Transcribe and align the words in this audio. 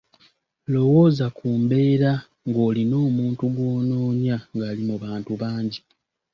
Lowooza 0.71 1.25
ku 1.37 1.47
mbeera 1.61 2.11
ng’olina 2.47 2.95
omuntu 3.07 3.43
gw’onoonya 3.55 4.37
ng’ali 4.53 4.81
mu 4.89 4.95
bantu 5.03 5.31
bangi, 5.41 5.81